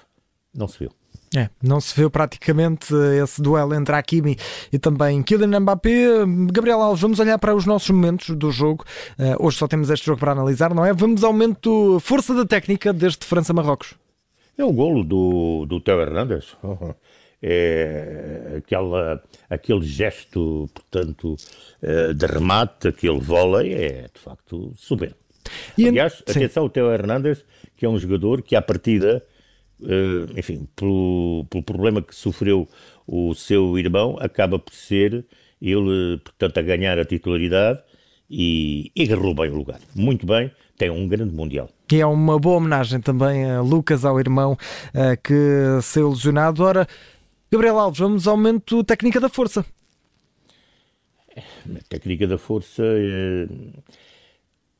não 0.54 0.68
se 0.68 0.78
viu. 0.78 0.92
É, 1.34 1.48
não 1.62 1.80
se 1.80 1.98
viu 1.98 2.10
praticamente 2.10 2.94
esse 3.22 3.40
duelo 3.40 3.74
entre 3.74 3.94
Hakimi 3.94 4.36
e 4.70 4.78
também 4.78 5.22
Kylian 5.22 5.60
Mbappé. 5.60 6.26
Gabriel 6.52 6.82
Alves, 6.82 7.00
vamos 7.00 7.18
olhar 7.20 7.38
para 7.38 7.54
os 7.54 7.64
nossos 7.64 7.88
momentos 7.88 8.36
do 8.36 8.50
jogo. 8.50 8.84
Uh, 9.18 9.46
hoje 9.46 9.56
só 9.56 9.66
temos 9.66 9.88
este 9.88 10.04
jogo 10.04 10.20
para 10.20 10.32
analisar, 10.32 10.74
não 10.74 10.84
é? 10.84 10.92
Vamos 10.92 11.24
ao 11.24 11.32
momento 11.32 11.98
força 12.00 12.34
da 12.34 12.44
técnica 12.44 12.92
deste 12.92 13.24
França-Marrocos. 13.24 13.94
É 14.58 14.64
o 14.64 14.72
golo 14.72 15.02
do, 15.02 15.64
do 15.66 15.80
Teo 15.80 16.02
Hernandes 16.02 16.54
é, 17.42 18.54
aquela, 18.58 19.22
aquele 19.50 19.82
gesto, 19.82 20.70
portanto, 20.72 21.36
é, 21.82 22.12
de 22.12 22.26
remate, 22.26 22.88
aquele 22.88 23.18
vôlei, 23.18 23.74
é 23.74 24.08
de 24.14 24.20
facto 24.20 24.72
soberbo. 24.76 25.16
E, 25.76 25.88
Aliás, 25.88 26.14
sim. 26.14 26.22
atenção 26.28 26.62
ao 26.62 26.70
Teo 26.70 26.90
Hernandes, 26.92 27.44
que 27.76 27.84
é 27.84 27.88
um 27.88 27.98
jogador 27.98 28.42
que, 28.42 28.54
à 28.54 28.62
partida, 28.62 29.24
é, 29.82 30.38
enfim, 30.38 30.68
pelo, 30.76 31.44
pelo 31.50 31.64
problema 31.64 32.00
que 32.00 32.14
sofreu 32.14 32.68
o 33.06 33.34
seu 33.34 33.76
irmão, 33.76 34.16
acaba 34.20 34.58
por 34.58 34.72
ser 34.72 35.24
ele, 35.60 36.18
portanto, 36.18 36.58
a 36.58 36.62
ganhar 36.62 36.98
a 36.98 37.04
titularidade 37.04 37.82
e, 38.30 38.90
e 38.94 39.02
agarrou 39.02 39.34
bem 39.34 39.50
o 39.50 39.56
lugar. 39.56 39.80
Muito 39.94 40.26
bem, 40.26 40.50
tem 40.78 40.90
um 40.90 41.06
grande 41.06 41.34
Mundial. 41.34 41.68
E 41.92 42.00
é 42.00 42.06
uma 42.06 42.38
boa 42.38 42.56
homenagem 42.56 43.00
também 43.00 43.44
a 43.44 43.60
Lucas, 43.60 44.04
ao 44.06 44.18
irmão 44.18 44.56
eh, 44.94 45.14
que 45.22 45.34
se 45.82 46.00
ilusionado. 46.00 46.64
Ora, 46.64 46.88
Gabriel 47.52 47.78
Alves, 47.78 47.98
vamos 47.98 48.26
ao 48.26 48.34
momento 48.34 48.82
técnica 48.82 49.20
da 49.20 49.28
força. 49.28 49.62
A 51.36 51.84
técnica 51.86 52.26
da 52.26 52.38
força. 52.38 52.82
É... 52.82 53.46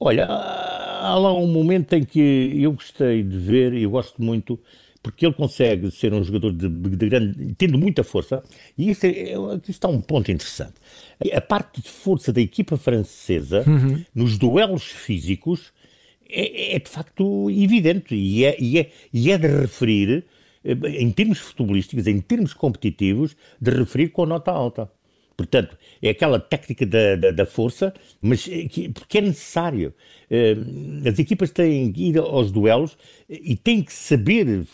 Olha, 0.01 0.25
há 0.25 1.15
lá 1.17 1.35
um 1.35 1.49
momento 1.49 1.93
em 1.93 2.03
que 2.03 2.51
eu 2.57 2.73
gostei 2.73 3.23
de 3.23 3.37
ver, 3.37 3.75
e 3.75 3.83
eu 3.83 3.91
gosto 3.91 4.23
muito, 4.23 4.59
porque 5.03 5.27
ele 5.27 5.35
consegue 5.35 5.91
ser 5.91 6.15
um 6.15 6.25
jogador 6.25 6.51
de, 6.51 6.67
de 6.67 7.09
grande, 7.11 7.55
tendo 7.59 7.77
muita 7.77 8.03
força, 8.03 8.43
e 8.79 8.89
isso 8.89 9.05
é, 9.05 9.35
aqui 9.55 9.71
está 9.71 9.89
um 9.89 10.01
ponto 10.01 10.33
interessante. 10.33 10.77
A 11.31 11.43
parte 11.43 11.83
de 11.83 11.91
força 11.91 12.33
da 12.33 12.41
equipa 12.41 12.79
francesa, 12.79 13.65
uhum. 13.69 14.03
nos 14.15 14.39
duelos 14.39 14.85
físicos, 14.85 15.75
é, 16.27 16.75
é, 16.75 16.79
de 16.79 16.89
facto 16.89 17.51
evidente 17.51 18.15
e 18.15 18.47
é, 18.47 18.57
e, 18.59 18.79
é, 18.79 18.91
e 19.13 19.31
é 19.31 19.37
de 19.37 19.47
referir, 19.47 20.25
em 20.65 21.11
termos 21.11 21.39
futebolísticos, 21.39 22.07
em 22.07 22.21
termos 22.21 22.55
competitivos, 22.55 23.37
de 23.61 23.71
referir 23.71 24.09
com 24.09 24.27
nota 24.27 24.51
alta. 24.51 24.91
Portanto, 25.37 25.77
é 26.01 26.11
aquela 26.11 26.39
técnica 26.39 26.87
da, 26.87 27.17
da, 27.17 27.31
da 27.31 27.47
força, 27.47 27.93
mas 28.21 28.47
é 28.49 28.69
que, 28.69 28.89
porque 28.91 29.19
é 29.19 29.21
necessário. 29.23 29.93
Eh, 30.31 30.57
as 31.09 31.19
equipas 31.19 31.51
têm 31.51 31.91
que 31.91 32.11
ir 32.11 32.19
aos 32.19 32.53
duelos 32.53 32.97
e 33.29 33.57
têm 33.57 33.83
que 33.83 33.93
saber 33.93 34.65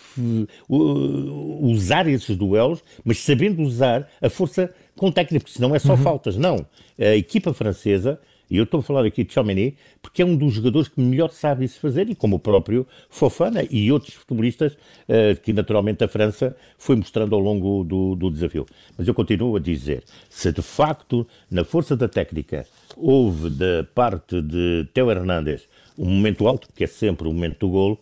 usar 0.68 2.07
esses 2.09 2.37
duelos, 2.37 2.83
mas 3.04 3.18
sabendo 3.18 3.62
usar 3.62 4.11
a 4.21 4.28
força 4.28 4.75
com 4.97 5.12
técnica, 5.12 5.45
porque 5.45 5.57
senão 5.57 5.75
é 5.75 5.78
só 5.78 5.92
uhum. 5.92 6.02
faltas. 6.02 6.37
Não. 6.37 6.66
A 6.99 7.14
equipa 7.14 7.54
francesa 7.54 8.21
e 8.50 8.57
eu 8.57 8.64
estou 8.64 8.81
a 8.81 8.83
falar 8.83 9.05
aqui 9.05 9.25
de 9.25 9.33
Chomeny 9.33 9.76
porque 10.00 10.23
é 10.23 10.25
um 10.25 10.37
dos 10.37 10.55
jogadores 10.55 10.88
que 10.88 11.00
melhor 11.00 11.31
sabe 11.31 11.64
isso 11.64 11.81
fazer, 11.81 12.09
e 12.09 12.14
como 12.14 12.37
o 12.37 12.38
próprio 12.38 12.87
Fofana 13.11 13.64
e 13.71 13.90
outros 13.93 14.14
futebolistas 14.14 14.73
uh, 14.73 15.38
que 15.43 15.52
naturalmente 15.52 16.02
a 16.05 16.09
França 16.09 16.57
foi 16.78 16.97
mostrando 16.97 17.35
ao 17.35 17.40
longo 17.40 17.85
do, 17.85 18.14
do 18.14 18.31
desafio. 18.31 18.67
Mas 18.97 19.07
eu 19.07 19.14
continuo 19.14 19.57
a 19.57 19.61
dizer, 19.61 20.02
se 20.28 20.52
de 20.52 20.62
facto 20.62 21.26
na 21.50 21.64
força 21.64 21.97
da 21.97 22.09
técnica 22.09 22.67
houve 22.97 23.50
da 23.50 23.85
parte 23.95 24.40
de 24.40 24.87
Teo 24.93 25.11
Hernandes 25.11 25.67
um 25.99 26.09
momento 26.09 26.47
alto, 26.47 26.69
que 26.75 26.85
é 26.85 26.87
sempre 26.87 27.26
o 27.26 27.33
momento 27.33 27.67
do 27.67 27.69
golo, 27.71 27.99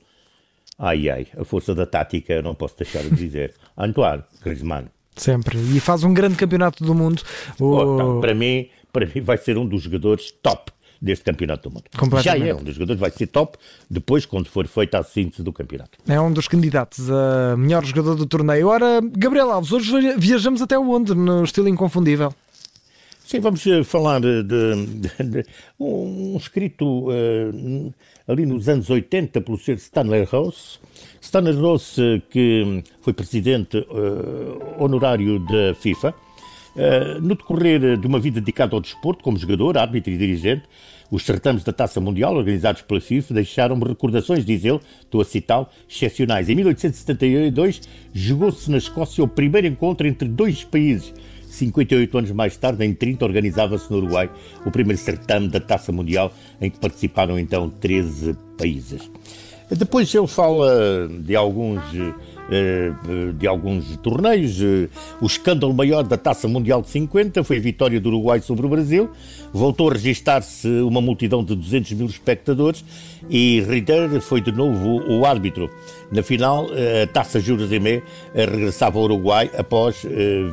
ai 0.78 1.08
ai, 1.08 1.26
a 1.36 1.44
força 1.44 1.74
da 1.74 1.86
tática 1.86 2.42
não 2.42 2.54
posso 2.54 2.76
deixar 2.76 3.02
de 3.02 3.10
dizer. 3.10 3.54
Antoine 3.76 4.22
Griezmann. 4.42 4.86
Sempre. 5.16 5.58
E 5.74 5.80
faz 5.80 6.04
um 6.04 6.12
grande 6.12 6.36
campeonato 6.36 6.84
do 6.84 6.94
mundo. 6.94 7.22
O... 7.58 7.64
Oh, 7.64 7.96
não, 7.96 8.20
para 8.20 8.34
mim, 8.34 8.68
para 8.96 9.04
mim 9.04 9.20
vai 9.20 9.36
ser 9.36 9.58
um 9.58 9.66
dos 9.66 9.82
jogadores 9.82 10.32
top 10.42 10.72
deste 11.02 11.22
campeonato 11.22 11.68
do 11.68 11.74
mundo. 11.74 12.22
Já 12.22 12.34
é 12.38 12.54
um 12.54 12.62
dos 12.64 12.74
jogadores, 12.74 12.98
vai 12.98 13.10
ser 13.10 13.26
top 13.26 13.58
depois 13.90 14.24
quando 14.24 14.46
for 14.46 14.66
feita 14.66 14.98
a 14.98 15.02
síntese 15.02 15.42
do 15.42 15.52
campeonato. 15.52 15.98
É 16.08 16.18
um 16.18 16.32
dos 16.32 16.48
candidatos 16.48 17.10
a 17.10 17.58
melhor 17.58 17.84
jogador 17.84 18.14
do 18.14 18.24
torneio. 18.24 18.68
Ora, 18.68 19.02
Gabriel 19.02 19.50
Alves, 19.50 19.70
hoje 19.70 20.16
viajamos 20.16 20.62
até 20.62 20.78
onde 20.78 21.14
no 21.14 21.44
estilo 21.44 21.68
inconfundível? 21.68 22.32
Sim, 23.26 23.40
vamos 23.40 23.66
eh, 23.66 23.84
falar 23.84 24.20
de, 24.20 24.42
de, 24.44 25.24
de 25.24 25.44
um, 25.78 26.34
escrito 26.38 27.10
uh, 27.10 27.94
ali 28.26 28.46
nos 28.46 28.66
anos 28.66 28.88
80 28.88 29.42
pelo 29.42 29.58
Sr. 29.58 29.74
Stanley 29.74 30.24
Rose. 30.24 30.78
Stanley 31.20 31.54
Rose, 31.54 32.00
eh, 32.00 32.22
que 32.30 32.84
foi 33.02 33.12
presidente 33.12 33.78
uh, 33.78 34.82
honorário 34.82 35.40
da 35.40 35.74
FIFA, 35.74 36.14
no 37.22 37.34
decorrer 37.34 37.96
de 37.96 38.06
uma 38.06 38.20
vida 38.20 38.40
dedicada 38.40 38.74
ao 38.74 38.80
desporto, 38.80 39.24
como 39.24 39.38
jogador, 39.38 39.78
árbitro 39.78 40.12
e 40.12 40.18
dirigente, 40.18 40.64
os 41.10 41.24
certames 41.24 41.62
da 41.62 41.72
Taça 41.72 42.00
Mundial, 42.00 42.34
organizados 42.34 42.82
pela 42.82 43.00
FIFA, 43.00 43.34
deixaram-me 43.34 43.84
recordações, 43.84 44.44
diz 44.44 44.64
ele, 44.64 44.80
estou 45.00 45.20
a 45.20 45.24
citá-lo, 45.24 45.68
excepcionais. 45.88 46.48
Em 46.48 46.54
1872, 46.56 47.80
jogou-se 48.12 48.70
na 48.70 48.78
Escócia 48.78 49.22
o 49.22 49.28
primeiro 49.28 49.66
encontro 49.66 50.06
entre 50.06 50.28
dois 50.28 50.64
países. 50.64 51.12
58 51.48 52.18
anos 52.18 52.30
mais 52.32 52.56
tarde, 52.56 52.84
em 52.84 52.92
30, 52.92 53.24
organizava-se 53.24 53.90
no 53.90 53.98
Uruguai 53.98 54.28
o 54.64 54.70
primeiro 54.70 55.00
certame 55.00 55.48
da 55.48 55.60
Taça 55.60 55.92
Mundial, 55.92 56.32
em 56.60 56.70
que 56.70 56.78
participaram 56.78 57.38
então 57.38 57.70
13 57.70 58.36
países. 58.58 59.08
Depois 59.70 60.12
ele 60.14 60.26
fala 60.26 61.08
de 61.08 61.34
alguns 61.34 61.82
eh, 61.94 62.14
de 63.36 63.46
alguns 63.46 63.96
torneios. 63.96 64.60
Eh, 64.60 64.88
o 65.20 65.26
escândalo 65.26 65.74
maior 65.74 66.02
da 66.04 66.16
Taça 66.16 66.46
Mundial 66.46 66.82
de 66.82 66.88
50 66.90 67.42
foi 67.42 67.56
a 67.56 67.60
vitória 67.60 68.00
do 68.00 68.08
Uruguai 68.08 68.40
sobre 68.40 68.66
o 68.66 68.68
Brasil. 68.68 69.10
Voltou 69.52 69.90
a 69.90 69.92
registar-se 69.92 70.68
uma 70.82 71.00
multidão 71.00 71.44
de 71.44 71.54
200 71.54 71.92
mil 71.92 72.06
espectadores 72.06 72.84
e 73.28 73.60
Ritter 73.62 74.20
foi 74.20 74.40
de 74.40 74.52
novo 74.52 75.02
o 75.10 75.24
árbitro. 75.24 75.70
Na 76.10 76.22
final, 76.22 76.68
eh, 76.72 77.02
a 77.02 77.06
Taça 77.06 77.40
Juras 77.40 77.72
Emé 77.72 78.02
regressava 78.34 78.98
ao 78.98 79.04
Uruguai 79.04 79.50
após 79.56 80.04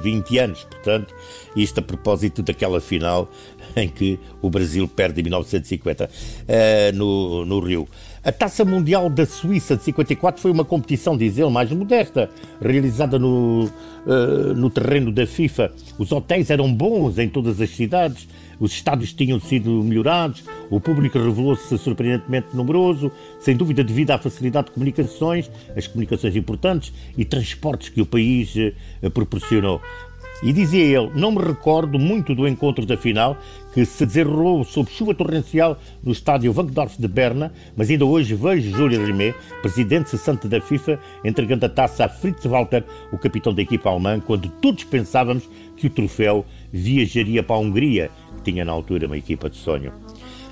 20 0.01 0.37
anos. 0.39 0.63
Portanto, 0.63 1.13
isto 1.55 1.79
a 1.79 1.83
propósito 1.83 2.41
daquela 2.41 2.81
final 2.81 3.29
em 3.75 3.87
que 3.87 4.19
o 4.41 4.49
Brasil 4.49 4.87
perde 4.87 5.21
em 5.21 5.23
1950 5.23 6.09
no, 6.93 7.45
no 7.45 7.59
Rio. 7.59 7.87
A 8.25 8.31
Taça 8.31 8.63
Mundial 8.63 9.09
da 9.09 9.25
Suíça 9.25 9.75
de 9.75 9.83
54 9.83 10.41
foi 10.41 10.49
uma 10.49 10.63
competição, 10.63 11.17
diz 11.17 11.37
ele, 11.37 11.49
mais 11.49 11.69
modesta, 11.71 12.29
realizada 12.61 13.19
no, 13.19 13.65
uh, 13.65 14.53
no 14.55 14.69
terreno 14.69 15.11
da 15.11 15.27
FIFA. 15.27 15.73
Os 15.99 16.09
hotéis 16.09 16.49
eram 16.49 16.73
bons 16.73 17.19
em 17.19 17.27
todas 17.27 17.59
as 17.59 17.69
cidades, 17.71 18.25
os 18.61 18.71
estádios 18.71 19.11
tinham 19.11 19.41
sido 19.41 19.69
melhorados, 19.83 20.45
o 20.69 20.79
público 20.79 21.19
revelou-se 21.19 21.77
surpreendentemente 21.77 22.47
numeroso, 22.53 23.11
sem 23.41 23.57
dúvida 23.57 23.83
devido 23.83 24.11
à 24.11 24.17
facilidade 24.17 24.67
de 24.67 24.71
comunicações, 24.71 25.51
as 25.75 25.85
comunicações 25.85 26.33
importantes 26.37 26.93
e 27.17 27.25
transportes 27.25 27.89
que 27.89 27.99
o 27.99 28.05
país 28.05 28.55
uh, 28.55 29.11
proporcionou. 29.11 29.81
E 30.43 30.51
dizia 30.51 30.83
ele: 30.83 31.09
Não 31.15 31.31
me 31.31 31.41
recordo 31.41 31.97
muito 31.97 32.35
do 32.35 32.45
encontro 32.45 32.85
da 32.85 32.97
final, 32.97 33.37
que 33.73 33.85
se 33.85 34.05
desenrolou 34.05 34.63
sob 34.65 34.91
chuva 34.91 35.15
torrencial 35.15 35.79
no 36.03 36.11
estádio 36.11 36.53
Wankdorf 36.53 37.01
de 37.01 37.07
Berna, 37.07 37.53
mas 37.75 37.89
ainda 37.89 38.05
hoje 38.05 38.35
vejo 38.35 38.69
Júlio 38.75 39.05
Rimet, 39.05 39.35
presidente 39.61 40.09
cessante 40.09 40.47
da 40.49 40.59
FIFA, 40.59 40.99
entregando 41.23 41.65
a 41.65 41.69
taça 41.69 42.05
a 42.05 42.09
Fritz 42.09 42.45
Walter, 42.45 42.83
o 43.11 43.17
capitão 43.17 43.53
da 43.53 43.61
equipa 43.61 43.89
alemã, 43.89 44.19
quando 44.19 44.49
todos 44.49 44.83
pensávamos 44.83 45.49
que 45.77 45.87
o 45.87 45.89
troféu 45.89 46.45
viajaria 46.71 47.41
para 47.41 47.55
a 47.55 47.59
Hungria, 47.59 48.11
que 48.37 48.51
tinha 48.51 48.65
na 48.65 48.73
altura 48.73 49.07
uma 49.07 49.17
equipa 49.17 49.49
de 49.49 49.55
sonho. 49.55 49.93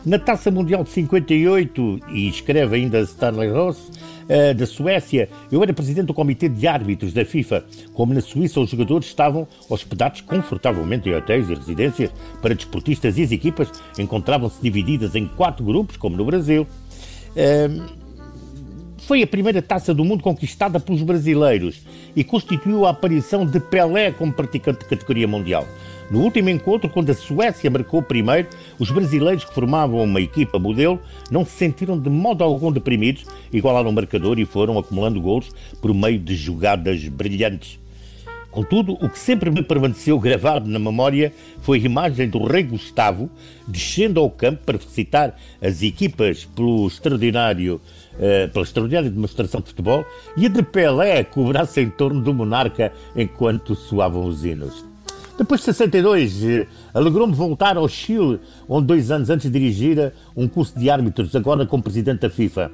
Na 0.03 0.17
Taça 0.17 0.49
Mundial 0.49 0.83
de 0.83 0.89
58, 0.89 1.99
e 2.09 2.27
escreve 2.27 2.75
ainda 2.75 3.01
Stanley 3.01 3.51
Ross, 3.51 3.91
uh, 4.31 4.53
da 4.53 4.65
Suécia, 4.65 5.29
eu 5.51 5.61
era 5.61 5.73
presidente 5.73 6.07
do 6.07 6.13
Comitê 6.13 6.47
de 6.47 6.65
Árbitros 6.67 7.11
da 7.11 7.25
FIFA. 7.25 7.65
Como 7.93 8.13
na 8.13 8.21
Suíça, 8.21 8.59
os 8.59 8.69
jogadores 8.69 9.07
estavam 9.07 9.47
hospedados 9.69 10.21
confortavelmente 10.21 11.09
em 11.09 11.13
hotéis 11.13 11.49
e 11.49 11.53
residências 11.53 12.11
para 12.41 12.55
desportistas 12.55 13.17
e 13.17 13.23
as 13.23 13.31
equipas 13.31 13.69
encontravam-se 13.99 14.61
divididas 14.61 15.15
em 15.15 15.27
quatro 15.27 15.65
grupos, 15.65 15.97
como 15.97 16.15
no 16.15 16.25
Brasil. 16.25 16.65
Uh, 17.35 18.00
foi 19.07 19.23
a 19.23 19.27
primeira 19.27 19.61
taça 19.61 19.93
do 19.93 20.05
mundo 20.05 20.23
conquistada 20.23 20.79
pelos 20.79 21.01
brasileiros 21.01 21.81
e 22.15 22.23
constituiu 22.23 22.85
a 22.85 22.91
aparição 22.91 23.45
de 23.45 23.59
Pelé 23.59 24.11
como 24.11 24.31
praticante 24.31 24.79
de 24.79 24.85
categoria 24.85 25.27
mundial. 25.27 25.67
No 26.09 26.19
último 26.19 26.49
encontro, 26.49 26.89
quando 26.89 27.09
a 27.09 27.13
Suécia 27.13 27.69
marcou 27.69 28.01
primeiro, 28.03 28.49
os 28.77 28.91
brasileiros 28.91 29.45
que 29.45 29.53
formavam 29.53 30.03
uma 30.03 30.21
equipa 30.21 30.59
modelo 30.59 30.99
não 31.31 31.45
se 31.45 31.51
sentiram 31.51 31.97
de 31.97 32.09
modo 32.09 32.43
algum 32.43 32.71
deprimidos, 32.71 33.25
igualaram 33.51 33.89
o 33.89 33.93
marcador 33.93 34.37
e 34.37 34.45
foram 34.45 34.77
acumulando 34.77 35.21
gols 35.21 35.49
por 35.81 35.93
meio 35.93 36.19
de 36.19 36.35
jogadas 36.35 37.07
brilhantes. 37.07 37.79
Contudo, 38.51 38.93
o 38.93 39.09
que 39.09 39.17
sempre 39.17 39.49
me 39.49 39.63
permaneceu 39.63 40.19
gravado 40.19 40.69
na 40.69 40.77
memória 40.77 41.33
foi 41.61 41.79
a 41.79 41.85
imagem 41.85 42.29
do 42.29 42.43
rei 42.43 42.63
Gustavo 42.63 43.29
descendo 43.65 44.19
ao 44.19 44.29
campo 44.29 44.63
para 44.65 44.77
felicitar 44.77 45.37
as 45.61 45.81
equipas 45.81 46.43
pelo 46.43 46.85
extraordinário, 46.85 47.79
uh, 48.15 48.51
pela 48.51 48.65
extraordinária 48.65 49.09
demonstração 49.09 49.61
de 49.61 49.67
futebol 49.67 50.05
e 50.35 50.45
a 50.45 50.49
de 50.49 50.61
Pelé 50.63 51.25
braço 51.47 51.79
em 51.79 51.89
torno 51.89 52.21
do 52.21 52.33
monarca 52.33 52.91
enquanto 53.15 53.73
soavam 53.73 54.25
os 54.25 54.43
hinos. 54.43 54.83
Depois 55.37 55.61
de 55.61 55.65
62, 55.67 56.43
eh, 56.43 56.67
alegrou-me 56.93 57.33
voltar 57.33 57.75
ao 57.75 57.87
Chile, 57.87 58.39
onde 58.69 58.85
dois 58.85 59.09
anos 59.09 59.29
antes 59.29 59.49
dirigira 59.49 60.13
um 60.35 60.47
curso 60.47 60.77
de 60.77 60.87
árbitros, 60.87 61.35
agora 61.35 61.65
como 61.65 61.81
presidente 61.81 62.19
da 62.19 62.29
FIFA. 62.29 62.71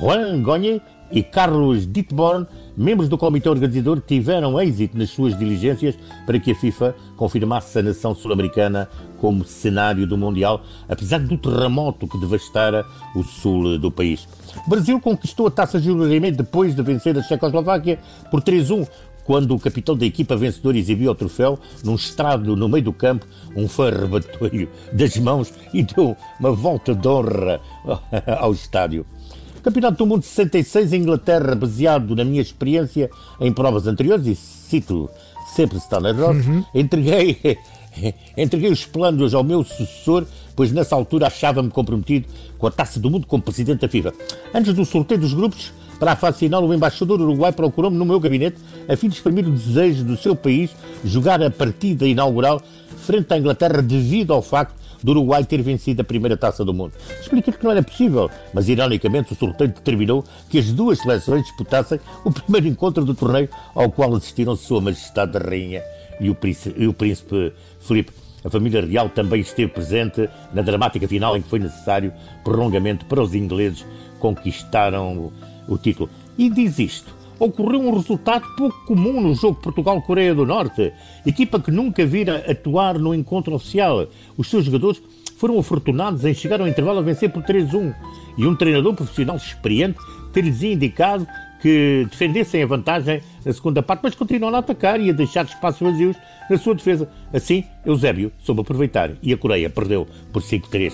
Juan 0.00 0.40
Goñe 0.42 0.80
e 1.10 1.22
Carlos 1.22 1.86
Dittborn, 1.90 2.46
membros 2.78 3.08
do 3.08 3.18
comitê 3.18 3.48
organizador, 3.48 4.00
tiveram 4.00 4.60
êxito 4.60 4.96
nas 4.96 5.10
suas 5.10 5.36
diligências 5.36 5.98
para 6.24 6.38
que 6.38 6.52
a 6.52 6.54
FIFA 6.54 6.94
confirmasse 7.16 7.78
a 7.78 7.82
nação 7.82 8.14
sul-americana 8.14 8.88
como 9.18 9.44
cenário 9.44 10.06
do 10.06 10.16
Mundial, 10.16 10.62
apesar 10.88 11.18
do 11.18 11.36
terremoto 11.36 12.06
que 12.06 12.18
devastara 12.18 12.86
o 13.16 13.24
sul 13.24 13.78
do 13.78 13.90
país. 13.90 14.28
O 14.64 14.70
Brasil 14.70 15.00
conquistou 15.00 15.48
a 15.48 15.50
taça 15.50 15.80
Júlio 15.80 16.08
depois 16.32 16.74
de 16.74 16.82
vencer 16.82 17.18
a 17.18 17.22
Checoslováquia 17.22 17.98
por 18.30 18.40
3-1, 18.40 18.88
quando 19.24 19.54
o 19.54 19.60
capitão 19.60 19.94
da 19.94 20.06
equipa 20.06 20.36
vencedora 20.36 20.78
exibiu 20.78 21.10
o 21.10 21.14
troféu 21.14 21.58
num 21.84 21.96
estrado 21.96 22.56
no 22.56 22.66
meio 22.66 22.84
do 22.84 22.94
campo, 22.94 23.26
um 23.54 23.68
fã 23.68 23.88
arrebatou-lhe 23.88 24.66
das 24.90 25.18
mãos 25.18 25.52
e 25.74 25.82
deu 25.82 26.16
uma 26.40 26.52
volta 26.52 26.94
de 26.94 27.06
honra 27.06 27.60
ao 28.40 28.52
estádio. 28.52 29.04
Campeonato 29.62 29.98
do 29.98 30.06
Mundo 30.06 30.20
de 30.20 30.26
66 30.28 30.92
em 30.92 31.02
Inglaterra, 31.02 31.54
baseado 31.54 32.14
na 32.14 32.24
minha 32.24 32.40
experiência 32.40 33.10
em 33.40 33.52
provas 33.52 33.86
anteriores, 33.86 34.26
e 34.26 34.34
cito 34.34 35.10
sempre 35.54 35.78
Stanley 35.78 36.12
Ross, 36.12 36.46
uhum. 36.46 36.64
entreguei, 36.74 37.58
entreguei 38.36 38.70
os 38.70 38.84
planos 38.86 39.34
ao 39.34 39.42
meu 39.42 39.64
sucessor, 39.64 40.24
pois 40.54 40.70
nessa 40.72 40.94
altura 40.94 41.26
achava-me 41.26 41.70
comprometido 41.70 42.26
com 42.56 42.66
a 42.66 42.70
Taça 42.70 43.00
do 43.00 43.10
Mundo 43.10 43.26
como 43.26 43.42
presidente 43.42 43.80
da 43.80 43.88
FIFA. 43.88 44.12
Antes 44.54 44.74
do 44.74 44.84
sorteio 44.84 45.20
dos 45.20 45.34
grupos, 45.34 45.72
para 45.98 46.12
a 46.12 46.16
fase 46.16 46.38
final, 46.38 46.64
o 46.64 46.72
embaixador 46.72 47.20
uruguai 47.20 47.50
procurou-me 47.50 47.96
no 47.96 48.04
meu 48.04 48.20
gabinete 48.20 48.58
a 48.88 48.96
fim 48.96 49.08
de 49.08 49.16
exprimir 49.16 49.46
o 49.46 49.50
desejo 49.50 50.04
do 50.04 50.16
seu 50.16 50.36
país 50.36 50.70
jogar 51.04 51.42
a 51.42 51.50
partida 51.50 52.06
inaugural 52.06 52.62
frente 52.98 53.32
à 53.34 53.38
Inglaterra 53.38 53.82
devido 53.82 54.32
ao 54.32 54.40
facto 54.40 54.74
do 55.02 55.12
Uruguai 55.12 55.44
ter 55.44 55.62
vencido 55.62 56.02
a 56.02 56.04
primeira 56.04 56.36
taça 56.36 56.64
do 56.64 56.74
mundo. 56.74 56.92
Expliquei 57.20 57.52
que 57.52 57.64
não 57.64 57.70
era 57.70 57.82
possível, 57.82 58.30
mas 58.52 58.68
ironicamente 58.68 59.32
o 59.32 59.36
sorteio 59.36 59.70
determinou 59.70 60.24
que 60.48 60.58
as 60.58 60.72
duas 60.72 60.98
seleções 60.98 61.44
disputassem 61.44 62.00
o 62.24 62.30
primeiro 62.30 62.66
encontro 62.66 63.04
do 63.04 63.14
torneio 63.14 63.48
ao 63.74 63.90
qual 63.90 64.14
assistiram 64.14 64.56
Sua 64.56 64.80
Majestade 64.80 65.36
a 65.36 65.40
Rainha 65.40 65.82
e 66.20 66.30
o 66.30 66.34
Príncipe, 66.34 66.82
e 66.82 66.86
o 66.86 66.92
príncipe. 66.92 67.52
A 68.44 68.50
família 68.50 68.84
real 68.84 69.08
também 69.08 69.40
esteve 69.40 69.72
presente 69.72 70.28
na 70.54 70.62
dramática 70.62 71.08
final 71.08 71.36
em 71.36 71.42
que 71.42 71.48
foi 71.48 71.58
necessário 71.58 72.12
prolongamento 72.44 73.04
para 73.06 73.20
os 73.20 73.34
ingleses 73.34 73.84
conquistaram 74.20 75.32
o 75.68 75.78
título. 75.78 76.08
E 76.36 76.48
diz 76.48 76.78
isto: 76.78 77.17
ocorreu 77.38 77.80
um 77.80 77.94
resultado 77.94 78.44
pouco 78.56 78.84
comum 78.86 79.20
no 79.20 79.34
jogo 79.34 79.60
Portugal-Coreia 79.60 80.34
do 80.34 80.44
Norte, 80.44 80.92
equipa 81.24 81.60
que 81.60 81.70
nunca 81.70 82.04
vira 82.04 82.44
atuar 82.50 82.98
no 82.98 83.14
encontro 83.14 83.54
oficial. 83.54 84.06
Os 84.36 84.48
seus 84.48 84.64
jogadores 84.64 85.00
foram 85.36 85.58
afortunados 85.58 86.24
em 86.24 86.34
chegar 86.34 86.60
ao 86.60 86.68
intervalo 86.68 86.98
a 86.98 87.02
vencer 87.02 87.30
por 87.30 87.42
3-1 87.42 87.94
e 88.36 88.46
um 88.46 88.56
treinador 88.56 88.94
profissional 88.94 89.36
experiente 89.36 89.98
ter-lhes 90.32 90.62
indicado 90.62 91.26
que 91.60 92.06
defendessem 92.10 92.62
a 92.62 92.66
vantagem 92.66 93.20
na 93.44 93.52
segunda 93.52 93.82
parte, 93.82 94.00
mas 94.02 94.14
continuaram 94.14 94.56
a 94.56 94.60
atacar 94.60 95.00
e 95.00 95.10
a 95.10 95.12
deixar 95.12 95.44
espaços 95.44 95.80
vazios 95.80 96.16
na 96.48 96.56
sua 96.56 96.74
defesa. 96.74 97.08
Assim, 97.32 97.64
Eusébio 97.84 98.32
soube 98.38 98.60
aproveitar 98.60 99.12
e 99.22 99.32
a 99.32 99.36
Coreia 99.36 99.68
perdeu 99.68 100.06
por 100.32 100.42
5-3. 100.42 100.92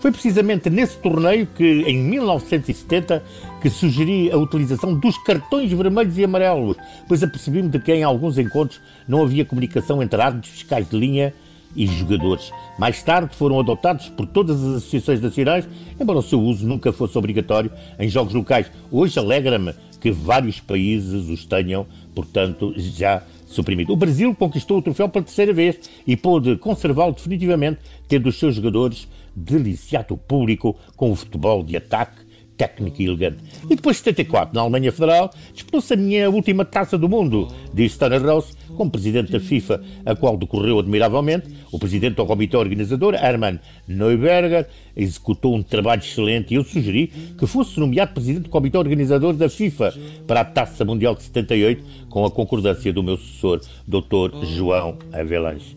Foi 0.00 0.12
precisamente 0.12 0.70
nesse 0.70 0.96
torneio 0.98 1.46
que, 1.46 1.82
em 1.82 1.98
1970, 1.98 3.22
que 3.60 3.68
sugeri 3.68 4.30
a 4.30 4.36
utilização 4.36 4.94
dos 4.94 5.18
cartões 5.18 5.72
vermelhos 5.72 6.16
e 6.16 6.24
amarelos, 6.24 6.76
pois 7.08 7.22
apercebi-me 7.22 7.68
de 7.68 7.80
que 7.80 7.92
em 7.92 8.04
alguns 8.04 8.38
encontros 8.38 8.80
não 9.08 9.22
havia 9.22 9.44
comunicação 9.44 10.00
entre 10.00 10.20
árbitros, 10.20 10.52
fiscais 10.52 10.88
de 10.88 10.96
linha 10.96 11.34
e 11.74 11.84
jogadores. 11.86 12.52
Mais 12.78 13.02
tarde 13.02 13.34
foram 13.34 13.58
adotados 13.58 14.08
por 14.10 14.26
todas 14.26 14.62
as 14.62 14.76
associações 14.76 15.20
nacionais, 15.20 15.68
embora 15.98 16.20
o 16.20 16.22
seu 16.22 16.40
uso 16.40 16.64
nunca 16.64 16.92
fosse 16.92 17.18
obrigatório 17.18 17.70
em 17.98 18.08
jogos 18.08 18.34
locais. 18.34 18.70
Hoje 18.92 19.18
alegra-me 19.18 19.74
que 20.00 20.12
vários 20.12 20.60
países 20.60 21.28
os 21.28 21.44
tenham, 21.44 21.84
portanto, 22.14 22.72
já 22.76 23.22
suprimido. 23.46 23.92
O 23.92 23.96
Brasil 23.96 24.32
conquistou 24.34 24.78
o 24.78 24.82
troféu 24.82 25.08
pela 25.08 25.24
terceira 25.24 25.52
vez 25.52 25.90
e 26.06 26.16
pôde 26.16 26.56
conservá-lo 26.56 27.12
definitivamente, 27.12 27.80
tendo 28.06 28.28
os 28.28 28.38
seus 28.38 28.54
jogadores 28.54 29.08
deliciado 29.38 30.14
o 30.14 30.18
público 30.18 30.76
com 30.96 31.10
o 31.10 31.16
futebol 31.16 31.62
de 31.62 31.76
ataque 31.76 32.28
técnico 32.58 33.00
e 33.00 33.06
elegante. 33.06 33.38
E 33.70 33.76
depois 33.76 33.96
de 33.96 34.02
74, 34.02 34.54
na 34.54 34.60
Alemanha 34.60 34.90
Federal, 34.90 35.30
disputou-se 35.54 35.94
a 35.94 35.96
minha 35.96 36.28
última 36.28 36.64
taça 36.64 36.98
do 36.98 37.08
mundo, 37.08 37.48
disse 37.72 37.96
Tana 37.96 38.18
Ross, 38.18 38.56
como 38.76 38.90
presidente 38.90 39.30
da 39.30 39.38
FIFA, 39.38 39.80
a 40.04 40.16
qual 40.16 40.36
decorreu 40.36 40.80
admiravelmente. 40.80 41.48
O 41.70 41.78
presidente 41.78 42.16
do 42.16 42.26
comitê 42.26 42.56
organizador, 42.56 43.14
Hermann 43.14 43.60
Neuberger, 43.86 44.66
executou 44.96 45.54
um 45.54 45.62
trabalho 45.62 46.02
excelente 46.02 46.52
e 46.52 46.56
eu 46.56 46.64
sugeri 46.64 47.06
que 47.38 47.46
fosse 47.46 47.78
nomeado 47.78 48.12
presidente 48.12 48.44
do 48.44 48.50
comitê 48.50 48.76
organizador 48.76 49.34
da 49.34 49.48
FIFA 49.48 49.94
para 50.26 50.40
a 50.40 50.44
Taça 50.44 50.84
Mundial 50.84 51.14
de 51.14 51.22
78, 51.22 51.84
com 52.08 52.24
a 52.24 52.30
concordância 52.30 52.92
do 52.92 53.02
meu 53.02 53.16
sucessor, 53.16 53.60
Dr. 53.86 54.44
João 54.44 54.98
Avelange. 55.12 55.76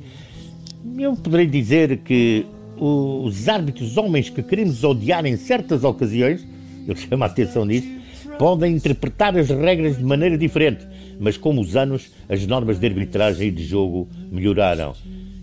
Eu 0.98 1.15
poderei 1.15 1.46
dizer 1.46 1.98
que 2.00 2.46
os 2.84 3.48
árbitros 3.48 3.96
homens 3.96 4.30
que 4.30 4.42
queremos 4.42 4.84
odiar 4.84 5.26
em 5.26 5.38
certas 5.38 5.84
ocasiões 5.84 6.46
eu 6.88 6.96
chamo 6.96 7.24
a 7.24 7.28
atenção 7.28 7.66
nisso, 7.66 7.88
podem 8.38 8.76
interpretar 8.76 9.38
as 9.38 9.50
regras 9.50 9.98
de 9.98 10.04
maneira 10.04 10.38
diferente, 10.38 10.86
mas 11.20 11.38
com 11.38 11.60
os 11.60 11.76
anos 11.76 12.12
as 12.28 12.46
normas 12.48 12.80
de 12.80 12.88
arbitragem 12.88 13.48
e 13.48 13.52
de 13.52 13.64
jogo 13.64 14.10
melhoraram. 14.32 14.94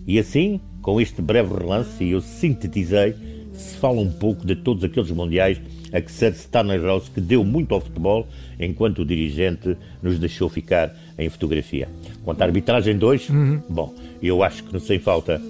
E 0.05 0.19
assim, 0.19 0.59
com 0.81 0.99
este 0.99 1.21
breve 1.21 1.53
relance, 1.53 2.03
eu 2.05 2.21
sintetizei, 2.21 3.15
se 3.53 3.77
fala 3.77 4.01
um 4.01 4.11
pouco 4.11 4.45
de 4.45 4.55
todos 4.55 4.83
aqueles 4.83 5.11
mundiais 5.11 5.61
a 5.91 6.01
que 6.01 6.11
Sir 6.11 6.31
Stanley 6.31 6.79
Rose 6.79 7.09
que 7.09 7.21
deu 7.21 7.43
muito 7.43 7.73
ao 7.73 7.81
futebol, 7.81 8.27
enquanto 8.59 8.99
o 8.99 9.05
dirigente 9.05 9.75
nos 10.03 10.19
deixou 10.19 10.49
ficar 10.49 10.95
em 11.17 11.29
fotografia. 11.29 11.89
Quanto 12.23 12.41
à 12.41 12.45
arbitragem 12.45 12.97
2, 12.97 13.29
uhum. 13.29 13.61
bom, 13.69 13.93
eu 14.21 14.43
acho 14.43 14.63
que 14.63 14.73
não 14.73 14.79
sem 14.79 14.99
falta 14.99 15.41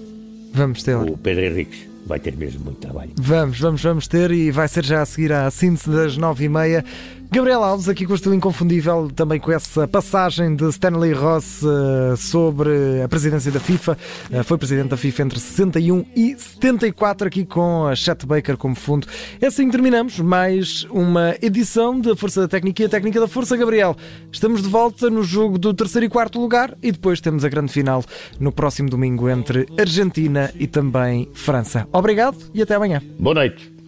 Vamos 0.52 0.82
ter. 0.82 0.96
o 0.96 1.16
Pedro 1.16 1.44
Henriques 1.44 1.88
vai 2.06 2.18
ter 2.18 2.36
mesmo 2.36 2.64
muito 2.64 2.78
trabalho. 2.78 3.12
Vamos, 3.16 3.60
vamos, 3.60 3.82
vamos 3.82 4.08
ter 4.08 4.30
e 4.30 4.50
vai 4.50 4.68
ser 4.68 4.84
já 4.84 5.02
a 5.02 5.06
seguir 5.06 5.32
à 5.32 5.50
síntese 5.50 5.90
das 5.90 6.16
nove 6.16 6.44
e 6.44 6.48
meia. 6.48 6.84
Gabriel 7.32 7.62
Alves, 7.62 7.88
aqui 7.88 8.04
com 8.04 8.12
o 8.12 8.16
estilo 8.16 8.34
inconfundível, 8.34 9.08
também 9.14 9.38
com 9.38 9.52
essa 9.52 9.86
passagem 9.86 10.56
de 10.56 10.68
Stanley 10.70 11.12
Ross 11.12 11.62
uh, 11.62 12.16
sobre 12.16 13.00
a 13.04 13.08
presidência 13.08 13.52
da 13.52 13.60
FIFA. 13.60 13.96
Uh, 14.28 14.42
foi 14.42 14.58
presidente 14.58 14.88
da 14.88 14.96
FIFA 14.96 15.22
entre 15.22 15.38
61 15.38 16.04
e 16.16 16.36
74, 16.36 17.28
aqui 17.28 17.44
com 17.44 17.86
a 17.86 17.94
Chet 17.94 18.26
Baker 18.26 18.56
como 18.56 18.74
fundo. 18.74 19.06
É 19.40 19.46
assim 19.46 19.66
que 19.66 19.70
terminamos 19.70 20.18
mais 20.18 20.84
uma 20.90 21.36
edição 21.40 22.00
da 22.00 22.16
Força 22.16 22.40
da 22.40 22.48
Técnica 22.48 22.82
e 22.82 22.86
a 22.86 22.88
Técnica 22.88 23.20
da 23.20 23.28
Força. 23.28 23.56
Gabriel, 23.56 23.96
estamos 24.32 24.60
de 24.60 24.68
volta 24.68 25.08
no 25.08 25.22
jogo 25.22 25.56
do 25.56 25.72
terceiro 25.72 26.06
e 26.06 26.08
quarto 26.08 26.40
lugar 26.40 26.76
e 26.82 26.90
depois 26.90 27.20
temos 27.20 27.44
a 27.44 27.48
grande 27.48 27.70
final 27.70 28.04
no 28.40 28.50
próximo 28.50 28.90
domingo 28.90 29.28
entre 29.28 29.68
Argentina 29.78 30.50
e 30.58 30.66
também 30.66 31.30
França. 31.32 31.86
Obrigado 31.92 32.38
e 32.52 32.60
até 32.60 32.74
amanhã. 32.74 33.00
Boa 33.20 33.34
noite. 33.34 33.79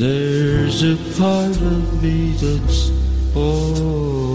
There's 0.00 0.82
a 0.82 0.96
part 1.20 1.54
of 1.60 2.02
me 2.02 2.32
that's 2.32 2.90
oh 3.36 4.29